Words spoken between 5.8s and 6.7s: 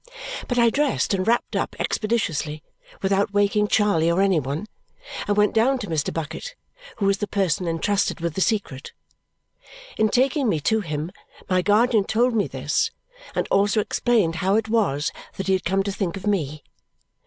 Mr. Bucket,